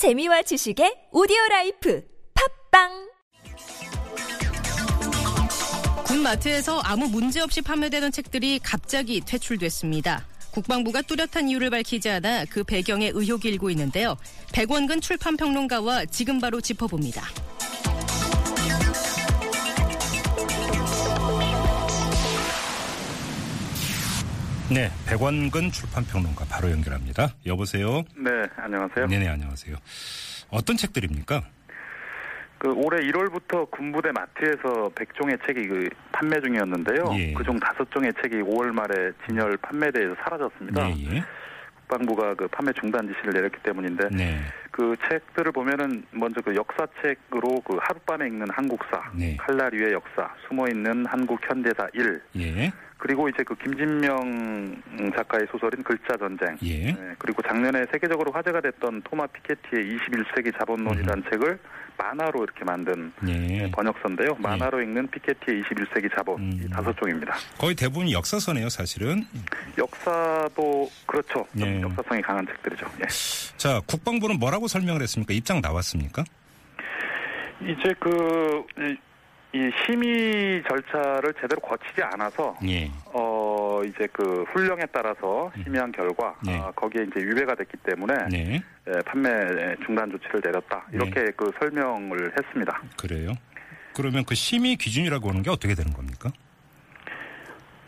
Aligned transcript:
재미와 0.00 0.40
지식의 0.40 1.08
오디오 1.12 1.36
life 1.50 2.02
팟빵 2.72 3.10
군 6.06 6.22
마트에서 6.22 6.80
아무 6.80 7.06
문제 7.08 7.42
없이 7.42 7.60
판매되던 7.60 8.10
책들이 8.10 8.60
갑자기 8.60 9.20
퇴출됐습니다. 9.20 10.26
국방부가 10.52 11.02
뚜렷한 11.02 11.50
이유를 11.50 11.68
밝히지 11.68 12.08
않아 12.08 12.46
그 12.46 12.64
배경에 12.64 13.10
의혹이 13.12 13.48
일고 13.48 13.68
있는데요. 13.68 14.16
백원근 14.54 15.02
출판평론가와 15.02 16.06
지금 16.06 16.40
바로 16.40 16.62
짚어봅니다. 16.62 17.22
네, 24.72 24.88
백원근 25.08 25.72
출판평론가 25.72 26.44
바로 26.48 26.70
연결합니다. 26.70 27.34
여보세요. 27.44 28.04
네, 28.16 28.30
안녕하세요. 28.56 29.08
네네 29.08 29.26
안녕하세요. 29.28 29.74
어떤 30.50 30.76
책들입니까? 30.76 31.42
그 32.58 32.68
올해 32.74 33.02
1월부터 33.08 33.68
군부대 33.72 34.12
마트에서 34.12 34.88
100종의 34.94 35.44
책이 35.44 35.66
그 35.66 35.88
판매 36.12 36.40
중이었는데요. 36.40 37.02
예. 37.18 37.32
그중 37.32 37.58
5종의 37.58 38.14
책이 38.22 38.42
5월 38.42 38.66
말에 38.66 39.10
진열 39.26 39.56
판매대에서 39.56 40.14
사라졌습니다. 40.22 40.86
네, 40.86 41.16
예. 41.16 41.24
국방부가 41.88 42.34
그 42.34 42.46
판매 42.48 42.72
중단 42.72 43.08
지시를 43.08 43.32
내렸기 43.32 43.58
때문인데 43.64 44.08
네. 44.12 44.38
그 44.80 44.96
책들을 45.10 45.52
보면은 45.52 46.02
먼저 46.10 46.40
그 46.40 46.54
역사책으로 46.56 47.60
그 47.66 47.76
하룻밤에 47.82 48.26
읽는 48.28 48.46
한국사, 48.48 49.10
네. 49.14 49.36
칼날위의 49.36 49.92
역사, 49.92 50.34
숨어 50.48 50.68
있는 50.68 51.04
한국 51.04 51.38
현대사 51.46 51.86
1, 51.92 52.22
예. 52.38 52.72
그리고 52.96 53.28
이제 53.28 53.42
그 53.42 53.54
김진명 53.56 54.80
작가의 55.14 55.48
소설인 55.50 55.82
글자 55.82 56.16
전쟁. 56.16 56.56
예. 56.62 56.92
네, 56.92 57.14
그리고 57.18 57.42
작년에 57.42 57.84
세계적으로 57.92 58.32
화제가 58.32 58.62
됐던 58.62 59.02
토마 59.02 59.26
피케티의 59.26 59.98
21세기 59.98 60.58
자본론이라는 60.58 61.24
책을 61.30 61.58
만화로 61.96 62.44
이렇게 62.44 62.64
만든 62.64 63.12
예. 63.26 63.70
번역서인데요. 63.70 64.36
만화로 64.38 64.80
읽는 64.82 65.08
피케티의 65.08 65.62
21세기 65.62 66.14
자본 66.14 66.40
음. 66.40 66.60
이 66.64 66.68
다섯 66.70 66.94
종입니다. 66.96 67.34
거의 67.58 67.74
대부분 67.74 68.10
역사서네요, 68.10 68.68
사실은. 68.68 69.24
역사도 69.78 70.90
그렇죠. 71.06 71.46
좀 71.58 71.68
예. 71.68 71.80
역사성이 71.80 72.22
강한 72.22 72.46
책들이죠. 72.46 72.86
예. 73.00 73.06
자, 73.56 73.80
국방부는 73.86 74.38
뭐라고 74.38 74.68
설명을 74.68 75.02
했습니까? 75.02 75.32
입장 75.34 75.60
나왔습니까? 75.60 76.24
이제 77.62 77.94
그 78.00 78.64
이, 78.78 78.96
이 79.58 79.70
심의 79.84 80.62
절차를 80.68 81.34
제대로 81.40 81.60
거치지 81.60 82.02
않아서 82.02 82.56
예. 82.66 82.90
어 83.80 83.84
이제 83.84 84.06
그 84.12 84.44
훈령에 84.52 84.82
따라서 84.92 85.50
심의한 85.62 85.90
결과 85.92 86.36
네. 86.44 86.58
아, 86.58 86.70
거기에 86.72 87.04
이제 87.04 87.20
위배가 87.20 87.54
됐기 87.54 87.78
때문에 87.78 88.14
네. 88.30 88.62
예, 88.86 88.92
판매 89.06 89.30
중단 89.84 90.10
조치를 90.10 90.42
내렸다 90.44 90.86
이렇게 90.92 91.30
그 91.36 91.50
설명을 91.58 92.32
했습니다. 92.36 92.82
그래요. 92.98 93.32
그러면 93.94 94.24
그 94.24 94.34
심의 94.34 94.76
기준이라고 94.76 95.28
하는 95.30 95.42
게 95.42 95.50
어떻게 95.50 95.74
되는 95.74 95.92
겁니까? 95.92 96.30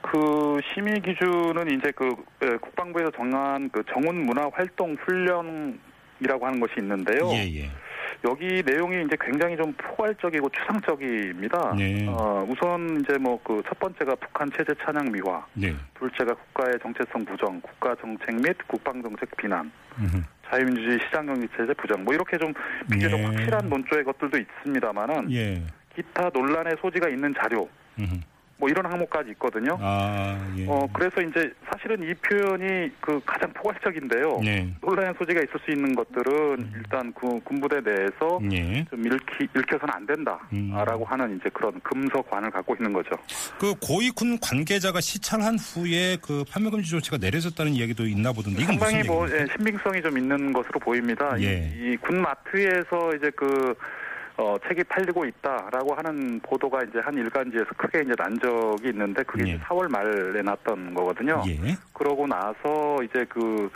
그 0.01 0.59
심의 0.73 1.01
기준은 1.01 1.79
이제 1.79 1.93
그 1.95 2.15
예, 2.43 2.57
국방부에서 2.57 3.11
정한 3.13 3.69
그 3.71 3.83
정훈 3.93 4.25
문화 4.25 4.49
활동 4.53 4.97
훈련이라고 5.05 6.47
하는 6.47 6.61
것이 6.61 6.75
있는데요. 6.79 7.31
예, 7.33 7.63
예. 7.63 7.71
여기 8.25 8.63
내용이 8.65 9.05
이제 9.05 9.17
굉장히 9.21 9.57
좀 9.57 9.73
포괄적이고 9.73 10.49
추상적입니다. 10.51 11.75
네. 11.77 12.07
어, 12.09 12.47
우선 12.49 13.01
이제 13.01 13.19
뭐 13.19 13.39
그 13.43 13.63
첫 13.67 13.79
번째가 13.81 14.15
북한 14.17 14.51
체제 14.57 14.73
찬양 14.85 15.11
미화, 15.11 15.45
네. 15.55 15.75
둘째가 15.99 16.35
국가의 16.35 16.79
정체성 16.83 17.25
부정, 17.25 17.61
국가 17.61 17.95
정책 17.97 18.35
및 18.37 18.57
국방 18.69 19.03
정책 19.03 19.37
비난, 19.37 19.71
음흠. 19.99 20.23
자유민주주의 20.49 20.99
시장 21.07 21.27
경제 21.27 21.47
체제 21.57 21.73
부정, 21.75 22.05
뭐 22.05 22.15
이렇게 22.15 22.37
좀 22.39 22.53
비교적 22.91 23.19
예. 23.19 23.25
확실한 23.25 23.69
논조의 23.69 24.05
것들도 24.05 24.39
있습니다만은 24.39 25.33
예. 25.33 25.63
기타 25.97 26.31
논란의 26.33 26.77
소지가 26.81 27.09
있는 27.09 27.35
자료, 27.41 27.69
음흠. 27.99 28.21
뭐 28.63 28.69
이런 28.69 28.87
항목까지 28.87 29.31
있거든요. 29.31 29.77
아, 29.81 30.39
예. 30.57 30.65
어 30.69 30.87
그래서 30.93 31.21
이제 31.21 31.53
사실은 31.69 32.01
이 32.09 32.15
표현이 32.15 32.93
그 33.01 33.21
가장 33.27 33.53
포괄적인데요. 33.55 34.39
네. 34.41 34.73
논란의 34.81 35.15
소지가 35.19 35.41
있을 35.41 35.59
수 35.65 35.73
있는 35.73 35.97
것들은 35.97 36.71
일단 36.77 37.13
그 37.13 37.41
군부대 37.41 37.81
내에서 37.81 38.39
예. 38.53 38.85
좀 38.85 39.05
읽히, 39.05 39.49
읽혀서는 39.57 39.93
안 39.93 40.07
된다라고 40.07 41.05
음. 41.05 41.11
하는 41.11 41.37
이제 41.37 41.51
그런 41.53 41.81
금서관을 41.81 42.53
갖고 42.53 42.77
있는 42.77 42.93
거죠. 42.93 43.11
그 43.59 43.75
고위 43.83 44.11
군 44.11 44.39
관계자가 44.39 45.01
시찰한 45.01 45.57
후에 45.59 46.19
그 46.23 46.45
판매 46.49 46.71
금지 46.71 46.89
조치가 46.89 47.17
내려졌다는 47.17 47.73
이야기도 47.73 48.07
있나 48.07 48.33
보던데 48.33 48.63
이건 48.63 48.79
상당히 48.79 49.03
뭐? 49.03 49.29
예, 49.29 49.45
신빙성이 49.57 50.01
좀 50.01 50.17
있는 50.17 50.53
것으로 50.53 50.79
보입니다. 50.79 51.35
예. 51.41 51.69
이군 51.81 52.23
마트에서 52.23 53.13
이제 53.17 53.29
그 53.35 53.75
어, 54.37 54.57
책이 54.67 54.85
팔리고 54.85 55.25
있다라고 55.25 55.95
하는 55.95 56.41
보도가 56.41 56.83
이제 56.85 56.99
한 57.01 57.15
일간지에서 57.15 57.67
크게 57.77 58.01
이제 58.01 58.15
난 58.17 58.39
적이 58.39 58.89
있는데 58.89 59.23
그게 59.25 59.45
예. 59.47 59.51
이제 59.55 59.65
4월 59.65 59.91
말에 59.91 60.43
났던 60.43 60.95
거거든요. 60.95 61.43
예. 61.47 61.77
그러고 61.93 62.27
나서 62.27 62.97
이제 63.03 63.25
그 63.27 63.71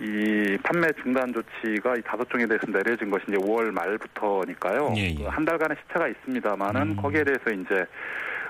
이 0.00 0.56
판매 0.62 0.88
중단 1.02 1.30
조치가 1.32 1.94
이 1.96 2.02
다섯 2.02 2.28
종에 2.30 2.46
대해서 2.46 2.66
내려진 2.66 3.10
것이 3.10 3.24
이제 3.28 3.36
5월 3.36 3.70
말부터니까요. 3.70 4.94
예, 4.96 5.10
예. 5.10 5.24
그한 5.24 5.44
달간의 5.44 5.76
시차가 5.82 6.08
있습니다만은 6.08 6.82
음. 6.82 6.96
거기에 6.96 7.22
대해서 7.22 7.50
이제 7.50 7.84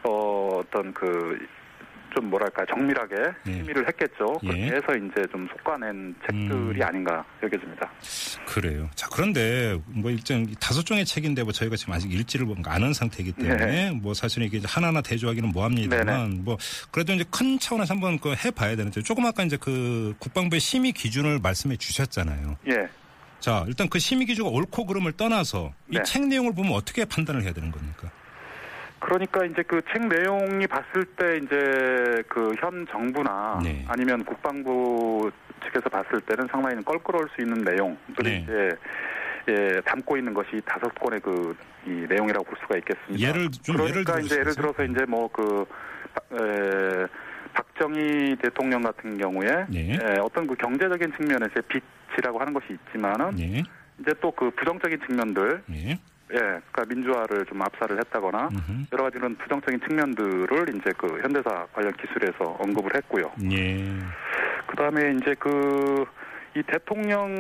어 0.05 0.61
어떤 0.61 0.95
그 0.95 1.37
좀 2.15 2.31
뭐랄까 2.31 2.65
정밀하게 2.67 3.15
예. 3.47 3.53
심의를 3.53 3.87
했겠죠. 3.89 4.39
예. 4.45 4.49
그렇게 4.49 4.65
해서 4.67 4.87
이제 4.97 5.27
좀 5.31 5.49
속아낸 5.49 6.15
책들이 6.23 6.81
음. 6.81 6.83
아닌가 6.83 7.25
여겨집니다. 7.43 7.91
그래요. 8.47 8.89
자, 8.95 9.09
그런데 9.13 9.81
뭐 9.87 10.11
일단 10.11 10.47
다섯 10.61 10.83
종의 10.83 11.05
책인데 11.05 11.43
뭐 11.43 11.53
저희가 11.53 11.77
지금 11.77 11.95
아직 11.95 12.13
일지를 12.13 12.47
뭔가 12.47 12.73
아는 12.73 12.93
상태이기 12.93 13.33
때문에 13.33 13.93
뭐 13.93 14.15
사실은 14.15 14.47
이게 14.47 14.61
하나하나 14.65 15.01
대조하기는 15.01 15.51
뭐합니다만 15.51 16.31
네네. 16.31 16.43
뭐 16.43 16.57
그래도 16.91 17.13
이제 17.13 17.25
큰 17.31 17.59
차원에서 17.59 17.95
한번 17.95 18.19
그 18.19 18.35
해봐야 18.35 18.77
되는데 18.77 19.03
조금 19.03 19.25
아까 19.27 19.43
이제 19.43 19.57
그 19.57 20.15
국방부의 20.19 20.61
심의 20.61 20.93
기준을 20.93 21.39
말씀해 21.41 21.77
주셨잖아요. 21.77 22.57
예. 22.69 22.89
자, 23.41 23.65
일단 23.67 23.89
그 23.89 23.99
심의 23.99 24.27
기준가 24.27 24.51
옳고 24.51 24.85
그름을 24.85 25.13
떠나서 25.13 25.73
이 25.91 25.97
네. 25.97 26.03
책 26.05 26.27
내용을 26.27 26.55
보면 26.55 26.73
어떻게 26.73 27.05
판단을 27.07 27.43
해야 27.43 27.53
되는 27.53 27.71
겁니까? 27.71 28.11
그러니까 29.01 29.45
이제 29.47 29.63
그 29.63 29.81
책 29.93 30.07
내용이 30.07 30.67
봤을 30.67 31.05
때 31.17 31.39
이제 31.39 32.23
그 32.29 32.53
현 32.61 32.87
정부나 32.91 33.61
네. 33.63 33.85
아니면 33.89 34.25
국방부 34.25 35.31
측에서 35.65 35.89
봤을 35.89 36.21
때는 36.21 36.47
상당히 36.51 36.83
껄끄러울 36.85 37.29
수 37.35 37.41
있는 37.43 37.63
내용들이 37.65 38.31
네. 38.31 38.39
이제 38.43 38.71
예, 39.49 39.81
담고 39.81 40.17
있는 40.19 40.35
것이 40.35 40.61
다섯 40.65 40.89
건의 40.95 41.21
그 41.21 41.57
이 41.87 42.05
내용이라고 42.11 42.45
볼 42.45 42.59
수가 42.61 42.77
있겠습니다. 42.77 43.19
예를 43.19 43.51
좀 43.51 43.75
그러니까 43.79 44.13
예를 44.13 44.25
이제 44.27 44.37
예를 44.39 44.53
들어서 44.55 44.85
이제 44.85 45.03
뭐그 45.07 45.65
에, 46.33 47.07
박정희 47.55 48.37
대통령 48.43 48.83
같은 48.83 49.17
경우에 49.17 49.65
네. 49.71 49.95
에, 49.95 50.19
어떤 50.21 50.47
그 50.47 50.55
경제적인 50.57 51.15
측면에서 51.17 51.55
빚이라고 51.69 52.39
하는 52.39 52.53
것이 52.53 52.67
있지만은 52.75 53.39
예. 53.41 53.45
이제 53.99 54.13
또 54.21 54.31
그 54.33 54.51
부정적인 54.51 55.01
측면들 55.07 55.63
예. 55.73 55.99
예, 56.33 56.39
그러니까 56.39 56.85
민주화를 56.89 57.45
좀 57.47 57.61
압살을 57.63 57.99
했다거나 57.99 58.49
음흠. 58.53 58.87
여러 58.93 59.05
가지 59.05 59.19
그런 59.19 59.37
부정적인 59.37 59.81
측면들을 59.81 60.77
이제 60.77 60.93
그 60.97 61.21
현대사 61.23 61.67
관련 61.73 61.93
기술에서 61.95 62.57
언급을 62.61 62.95
했고요. 62.95 63.33
예. 63.51 63.85
그 64.67 64.77
다음에 64.77 65.15
이제 65.21 65.35
그 65.35 66.07
이 66.57 66.63
대통령 66.65 67.33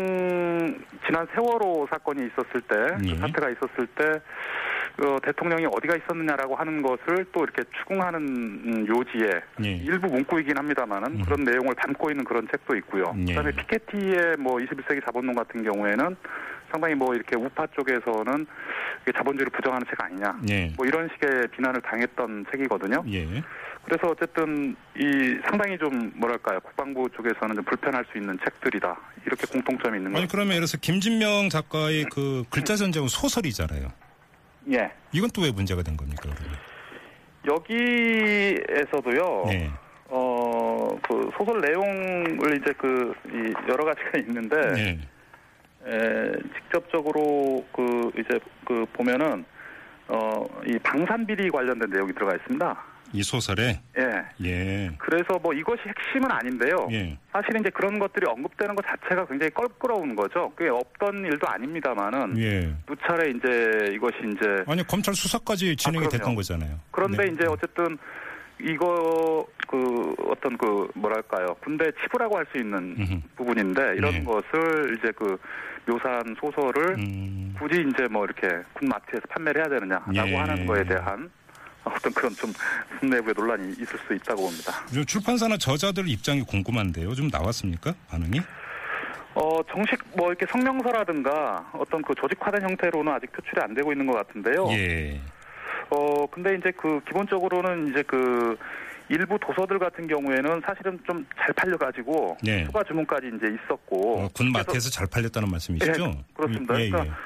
지난 1.04 1.26
세월호 1.34 1.88
사건이 1.90 2.28
있었을 2.28 2.60
때, 2.60 2.96
그 2.96 3.08
예. 3.08 3.16
사태가 3.16 3.50
있었을 3.50 3.86
때, 3.96 4.04
어, 5.04 5.16
대통령이 5.24 5.66
어디가 5.66 5.96
있었느냐라고 5.96 6.54
하는 6.54 6.80
것을 6.80 7.26
또 7.32 7.42
이렇게 7.42 7.62
추궁하는 7.78 8.20
음, 8.20 8.86
요지에 8.86 9.40
예. 9.64 9.68
일부 9.68 10.06
문구이긴 10.06 10.56
합니다만은 10.56 11.18
음. 11.18 11.22
그런 11.24 11.42
내용을 11.42 11.74
담고 11.74 12.10
있는 12.10 12.24
그런 12.24 12.46
책도 12.52 12.76
있고요. 12.76 13.12
예. 13.26 13.34
그다음에 13.34 13.50
피케티의 13.50 14.36
뭐 14.38 14.58
21세기 14.58 15.04
자본론 15.04 15.34
같은 15.34 15.64
경우에는 15.64 16.16
상당히 16.70 16.94
뭐 16.94 17.14
이렇게 17.14 17.36
우파 17.36 17.66
쪽에서는 17.68 18.46
자본주의를 19.16 19.50
부정하는 19.50 19.86
책 19.88 20.02
아니냐. 20.02 20.38
예. 20.50 20.72
뭐 20.76 20.86
이런 20.86 21.08
식의 21.14 21.48
비난을 21.48 21.80
당했던 21.82 22.46
책이거든요. 22.50 23.04
예. 23.12 23.42
그래서 23.84 24.08
어쨌든 24.08 24.76
이 24.96 25.38
상당히 25.48 25.78
좀 25.78 26.12
뭐랄까요 26.14 26.60
국방부 26.60 27.08
쪽에서는 27.16 27.54
좀 27.56 27.64
불편할 27.64 28.04
수 28.12 28.18
있는 28.18 28.38
책들이다 28.44 28.96
이렇게 29.26 29.46
공통점이 29.50 29.96
있는 29.98 30.14
아니 30.14 30.26
거죠. 30.26 30.32
그러면 30.32 30.48
예를 30.56 30.60
들어서 30.66 30.76
김진명 30.78 31.48
작가의 31.48 32.04
그 32.12 32.44
글자 32.50 32.76
전쟁은 32.76 33.08
소설이잖아요. 33.08 33.88
예. 34.72 34.92
이건 35.12 35.30
또 35.30 35.42
왜 35.42 35.50
문제가 35.50 35.82
된 35.82 35.96
겁니까? 35.96 36.28
그러면? 36.36 36.58
여기에서도요. 37.46 39.44
네. 39.46 39.70
어, 40.12 40.88
그 41.08 41.30
소설 41.38 41.60
내용을 41.60 42.60
이제 42.60 42.72
그, 42.76 43.14
이 43.28 43.52
여러 43.68 43.84
가지가 43.84 44.18
있는데, 44.18 44.56
네. 44.74 44.98
에, 45.86 46.32
직접적으로 46.56 47.64
그, 47.72 48.10
이제 48.18 48.38
그 48.64 48.84
보면은, 48.92 49.44
어, 50.08 50.44
이 50.66 50.78
방산 50.80 51.26
비리 51.26 51.48
관련된 51.50 51.88
내용이 51.90 52.12
들어가 52.12 52.34
있습니다. 52.34 52.84
이 53.12 53.22
소설에 53.22 53.80
예. 53.98 54.46
예. 54.46 54.90
그래서 54.98 55.38
뭐 55.42 55.52
이것이 55.52 55.82
핵심은 55.84 56.30
아닌데요. 56.30 56.86
예. 56.92 57.18
사실 57.32 57.58
이제 57.58 57.68
그런 57.70 57.98
것들이 57.98 58.24
언급되는 58.28 58.74
것 58.76 58.84
자체가 58.86 59.26
굉장히 59.26 59.50
껄끄러운 59.50 60.14
거죠. 60.14 60.52
그게 60.54 60.70
없던 60.70 61.24
일도 61.24 61.48
아닙니다만은 61.48 62.38
예. 62.38 62.72
두 62.86 62.94
차례 63.04 63.30
이제 63.30 63.92
이것이 63.92 64.16
이제 64.32 64.64
아니 64.68 64.86
검찰 64.86 65.12
수사까지 65.14 65.74
진행이 65.74 66.06
아, 66.06 66.08
됐던. 66.08 66.36
거잖아요. 66.36 66.78
그런데 66.92 67.24
네. 67.24 67.32
이제 67.32 67.46
어쨌든 67.48 67.98
이거 68.62 69.46
그 69.68 70.14
어떤 70.28 70.56
그 70.58 70.88
뭐랄까요 70.94 71.54
군대 71.62 71.90
치부라고 72.02 72.36
할 72.36 72.46
수 72.50 72.58
있는 72.58 72.96
음흠. 72.98 73.20
부분인데 73.36 73.94
이런 73.96 74.12
네. 74.12 74.24
것을 74.24 74.96
이제 74.98 75.12
그 75.16 75.38
묘사한 75.86 76.34
소설을 76.40 76.96
음, 76.98 77.54
굳이 77.58 77.84
이제 77.88 78.06
뭐 78.08 78.24
이렇게 78.24 78.48
군 78.72 78.88
마트에서 78.88 79.22
판매를 79.28 79.62
해야 79.62 79.68
되느냐라고 79.68 80.28
예. 80.30 80.36
하는 80.36 80.66
거에 80.66 80.84
대한 80.84 81.30
어떤 81.84 82.12
그런 82.12 82.32
좀 82.34 82.52
내부의 83.02 83.34
논란이 83.36 83.72
있을 83.72 83.98
수 84.06 84.14
있다고 84.14 84.42
봅니다. 84.42 84.84
좀 84.92 85.04
출판사나 85.04 85.56
저자들 85.56 86.08
입장이 86.08 86.42
궁금한데요. 86.42 87.14
좀 87.14 87.28
나왔습니까? 87.28 87.94
반응이? 88.08 88.40
어 89.34 89.60
정식 89.70 89.98
뭐 90.16 90.28
이렇게 90.28 90.44
성명서라든가 90.46 91.70
어떤 91.72 92.02
그 92.02 92.14
조직화된 92.16 92.62
형태로는 92.62 93.12
아직 93.12 93.30
표출이 93.32 93.60
안 93.62 93.72
되고 93.74 93.92
있는 93.92 94.06
것 94.06 94.14
같은데요. 94.14 94.66
예. 94.72 95.20
어 95.90 96.26
근데 96.26 96.56
이제 96.56 96.70
그 96.72 97.00
기본적으로는 97.06 97.88
이제 97.88 98.02
그 98.04 98.56
일부 99.08 99.36
도서들 99.40 99.78
같은 99.78 100.06
경우에는 100.06 100.62
사실은 100.64 100.98
좀 101.06 101.26
잘 101.50 101.52
팔려가지고 101.54 102.36
네. 102.42 102.64
추가 102.64 102.82
주문까지 102.84 103.30
이제 103.36 103.46
있었고 103.54 104.20
어, 104.20 104.28
군 104.34 104.52
마트에서 104.52 104.90
잘 104.90 105.06
팔렸다는 105.10 105.50
말씀이시죠? 105.50 106.04
예, 106.04 106.24
그렇습니다. 106.34 106.80
예, 106.80 106.84
예. 106.84 106.90
그러니까 106.90 107.16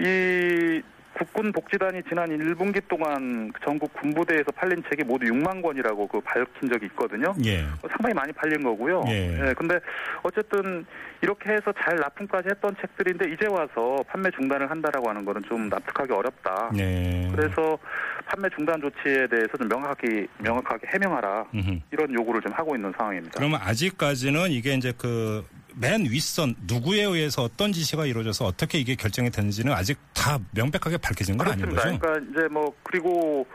이 0.00 0.82
국군 1.16 1.50
복지단이 1.50 2.02
지난 2.10 2.28
1분기 2.28 2.86
동안 2.88 3.50
그 3.50 3.60
전국 3.64 3.90
군부대에서 3.94 4.52
팔린 4.54 4.82
책이 4.90 5.04
모두 5.04 5.24
6만 5.24 5.62
권이라고 5.62 6.06
그 6.08 6.20
밝힌 6.20 6.70
적이 6.70 6.86
있거든요. 6.86 7.34
예. 7.42 7.62
어, 7.62 7.88
상당히 7.88 8.12
많이 8.12 8.32
팔린 8.32 8.62
거고요. 8.62 9.02
예. 9.08 9.54
근데 9.56 9.78
어쨌든 10.22 10.84
이렇게 11.22 11.52
해서 11.52 11.72
잘 11.82 11.96
납품까지 11.96 12.50
했던 12.50 12.76
책들인데 12.78 13.32
이제 13.32 13.46
와서 13.46 14.04
판매 14.08 14.30
중단을 14.30 14.70
한다라고 14.70 15.08
하는 15.08 15.24
거는 15.24 15.42
좀 15.48 15.70
납득하기 15.70 16.12
어렵다. 16.12 16.70
네. 16.74 17.30
그래서 17.34 17.78
판매 18.26 18.50
중단 18.54 18.78
조치에 18.82 19.26
대해서 19.28 19.56
좀 19.56 19.68
명확하게 19.68 20.26
명확하게 20.38 20.86
해명하라 20.92 21.46
음흠. 21.54 21.80
이런 21.92 22.12
요구를 22.12 22.42
좀 22.42 22.52
하고 22.52 22.76
있는 22.76 22.92
상황입니다. 22.98 23.38
그러면 23.38 23.58
아직까지는 23.62 24.50
이게 24.50 24.74
이제 24.74 24.92
그 24.98 25.42
맨 25.78 26.04
윗선 26.04 26.54
누구에 26.66 27.02
의해서 27.02 27.42
어떤 27.42 27.72
지시가 27.72 28.06
이루어져서 28.06 28.46
어떻게 28.46 28.78
이게 28.78 28.94
결정이 28.94 29.30
되는지는 29.30 29.72
아직 29.72 29.98
다 30.14 30.38
명백하게 30.54 30.96
밝혀진 30.98 31.36
건 31.36 31.48
아닌 31.48 31.68
그렇습니다. 31.68 32.06
거죠? 32.06 32.20
그러니까 32.20 32.30
이제 32.40 32.48
뭐 32.48 32.74
그리고 32.82 33.46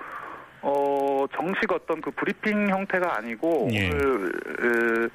어 0.61 1.25
정식 1.35 1.71
어떤 1.71 1.99
그 2.01 2.11
브리핑 2.11 2.69
형태가 2.69 3.17
아니고 3.17 3.69
예. 3.73 3.89
오늘 3.89 4.31
으, 4.61 5.09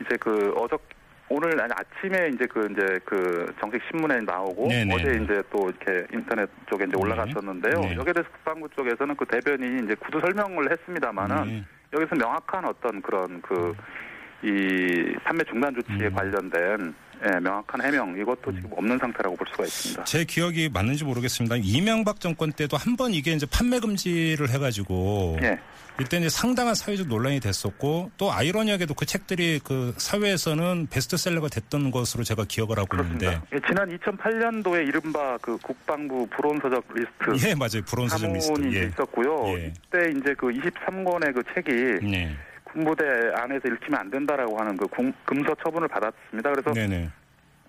이제 0.00 0.16
그 0.18 0.54
어저 0.56 0.78
오늘 1.28 1.60
아니 1.60 1.70
아침에 1.74 2.30
이제 2.34 2.46
그 2.46 2.66
이제 2.72 2.98
그 3.04 3.54
정식 3.60 3.82
신문에 3.90 4.16
나오고 4.20 4.68
네네. 4.68 4.94
어제 4.94 5.20
이제 5.22 5.42
또 5.52 5.68
이렇게 5.68 6.06
인터넷 6.14 6.48
쪽에 6.70 6.84
이제 6.84 6.96
올라갔었는데요. 6.96 7.80
네. 7.80 7.96
여기에 7.96 8.12
대해서 8.14 8.30
국방부 8.30 8.66
쪽에서는 8.70 9.14
그 9.16 9.26
대변인이 9.26 9.84
이제 9.84 9.94
구두 9.96 10.20
설명을 10.20 10.70
했습니다마는 10.72 11.44
네. 11.44 11.64
여기서 11.92 12.16
명확한 12.16 12.64
어떤 12.64 13.02
그런 13.02 13.42
그 13.42 13.74
이 14.42 15.14
판매 15.24 15.42
중단 15.44 15.74
조치에 15.74 16.06
음. 16.08 16.14
관련된 16.14 16.94
예, 17.24 17.40
명확한 17.40 17.82
해명 17.82 18.16
이것도 18.16 18.52
지금 18.54 18.70
없는 18.76 18.96
상태라고 18.98 19.34
볼 19.34 19.44
수가 19.50 19.64
있습니다. 19.64 20.04
제 20.04 20.24
기억이 20.24 20.68
맞는지 20.72 21.04
모르겠습니다. 21.04 21.56
이명박 21.58 22.20
정권 22.20 22.52
때도 22.52 22.76
한 22.76 22.96
번 22.96 23.12
이게 23.12 23.32
이제 23.32 23.44
판매 23.50 23.80
금지를 23.80 24.48
해가지고 24.50 25.38
예. 25.42 25.58
이때 26.00 26.18
이제 26.18 26.28
상당한 26.28 26.76
사회적 26.76 27.08
논란이 27.08 27.40
됐었고 27.40 28.12
또 28.16 28.32
아이러니하게도 28.32 28.94
그 28.94 29.04
책들이 29.04 29.58
그 29.64 29.92
사회에서는 29.96 30.86
베스트셀러가 30.90 31.48
됐던 31.48 31.90
것으로 31.90 32.22
제가 32.22 32.44
기억을 32.46 32.78
하고 32.78 32.86
그렇습니다. 32.86 33.26
있는데 33.32 33.46
예, 33.52 33.60
지난 33.66 33.98
2008년도에 33.98 34.86
이른바 34.86 35.36
그 35.42 35.58
국방부 35.58 36.24
불온서적 36.28 36.84
리스트 36.94 37.48
예 37.48 37.54
맞아요 37.56 37.82
불온서적 37.84 38.32
리스트 38.32 38.74
예. 38.76 38.84
있었고요. 38.86 39.58
예. 39.58 39.72
이때 39.86 40.10
이제 40.16 40.34
그 40.38 40.46
23권의 40.48 41.34
그 41.34 41.42
책이 41.54 42.08
네. 42.08 42.36
군부대 42.72 43.04
안에서 43.34 43.68
읽히면 43.68 44.00
안 44.00 44.10
된다라고 44.10 44.58
하는 44.58 44.76
그 44.76 44.86
금- 44.88 45.12
금서 45.24 45.54
처분을 45.64 45.88
받았습니다. 45.88 46.50
그래서 46.50 46.72
네네 46.72 47.08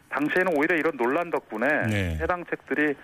당시에는 0.10 0.58
오히려 0.58 0.76
이런 0.76 0.96
논란 0.98 1.30
덕분에 1.30 1.68
네. 1.88 2.18
해당 2.20 2.44
책들이 2.46 2.96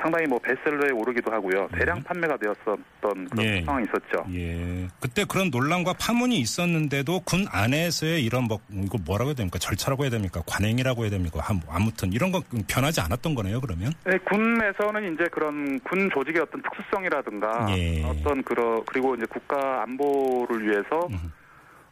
상당히 0.00 0.26
뭐 0.26 0.38
베스트셀러에 0.38 0.90
오르기도 0.92 1.32
하고요. 1.32 1.68
대량 1.76 2.02
판매가 2.02 2.36
되었었던 2.38 2.84
그런 3.00 3.28
음. 3.38 3.42
예. 3.44 3.62
상황이 3.62 3.84
있었죠. 3.84 4.24
예. 4.34 4.88
그때 5.00 5.24
그런 5.24 5.50
논란과 5.50 5.94
파문이 5.94 6.38
있었는데도 6.38 7.20
군 7.20 7.46
안에서의 7.50 8.24
이런 8.24 8.44
뭐 8.44 8.58
이거 8.72 8.98
뭐라고 9.04 9.28
해야 9.30 9.34
됩니까? 9.34 9.58
절차라고 9.58 10.04
해야 10.04 10.10
됩니까? 10.10 10.42
관행이라고 10.46 11.02
해야 11.02 11.10
됩니까? 11.10 11.40
한- 11.42 11.60
아무튼 11.68 12.12
이런 12.12 12.32
거 12.32 12.42
변하지 12.68 13.00
않았던 13.00 13.34
거네요. 13.34 13.60
그러면 13.60 13.92
네, 14.04 14.16
군에서는 14.18 15.14
이제 15.14 15.24
그런 15.30 15.78
군 15.80 16.10
조직의 16.12 16.42
어떤 16.42 16.62
특수성이라든가 16.62 17.66
예. 17.76 18.02
어떤 18.04 18.42
그런 18.42 18.82
그리고 18.86 19.14
이제 19.14 19.26
국가 19.26 19.82
안보를 19.82 20.66
위해서 20.66 21.06
음. 21.10 21.32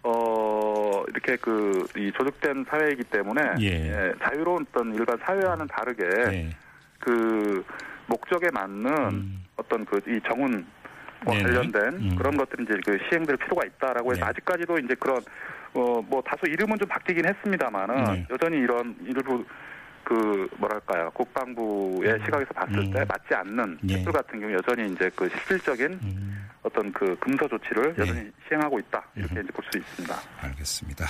어 0.02 1.02
이렇게 1.08 1.36
그 1.36 1.86
이 1.96 2.12
조직된 2.16 2.64
사회이기 2.70 3.02
때문에 3.04 3.42
예. 3.60 3.66
예, 3.66 4.12
자유로운 4.22 4.64
어떤 4.70 4.94
일반 4.94 5.18
사회와는 5.24 5.66
다르게 5.66 6.04
네. 6.30 6.50
그 7.00 7.64
목적에 8.08 8.50
맞는 8.52 8.90
음. 9.12 9.44
어떤 9.56 9.84
그 9.84 9.98
이 10.06 10.20
정훈 10.26 10.66
뭐 11.24 11.34
네네. 11.34 11.42
관련된 11.44 11.82
음. 12.12 12.16
그런 12.16 12.36
것들이 12.36 12.62
이제 12.64 12.74
그 12.86 12.96
시행될 13.08 13.36
필요가 13.38 13.66
있다라고 13.66 14.12
해서 14.12 14.20
네. 14.24 14.26
아직까지도 14.30 14.78
이제 14.78 14.94
그런 14.94 15.18
어 15.74 16.00
뭐 16.08 16.22
다소 16.22 16.46
이름은 16.46 16.78
좀 16.78 16.88
바뀌긴 16.88 17.26
했습니다만은 17.26 18.04
네. 18.14 18.26
여전히 18.30 18.56
이런 18.58 18.96
일부 19.04 19.44
그 20.04 20.48
뭐랄까요 20.56 21.10
국방부의 21.10 22.18
시각에서 22.24 22.50
봤을 22.54 22.78
음. 22.78 22.90
때 22.92 23.04
맞지 23.04 23.34
않는 23.34 23.78
예. 23.88 23.94
책들 23.94 24.12
같은 24.12 24.40
경우 24.40 24.52
여전히 24.54 24.90
이제 24.92 25.10
그 25.14 25.28
실질적인 25.28 25.92
음, 26.02 26.48
어떤 26.62 26.90
그 26.92 27.14
금서 27.20 27.46
조치를 27.48 27.94
네. 27.96 28.02
여전히 28.02 28.30
시행하고 28.48 28.78
있다 28.78 29.04
이렇게 29.16 29.34
음. 29.36 29.42
이제 29.42 29.52
볼 29.52 29.64
수 29.70 29.76
있습니다. 29.78 30.14
알겠습니다. 30.40 31.04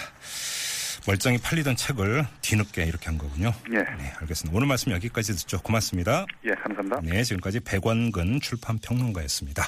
멀쩡히 1.09 1.39
팔리던 1.39 1.77
책을 1.77 2.27
뒤늦게 2.43 2.85
이렇게 2.85 3.07
한 3.07 3.17
거군요. 3.17 3.55
예, 3.73 3.79
네, 3.79 4.13
알겠습니다. 4.21 4.55
오늘 4.55 4.69
말씀 4.69 4.93
여기까지 4.93 5.33
듣죠. 5.37 5.59
고맙습니다. 5.63 6.27
예, 6.45 6.51
감사합니다. 6.51 7.01
네, 7.03 7.25
지금까지 7.25 7.61
백원근 7.61 8.41
출판평론가였습니다. 8.43 9.67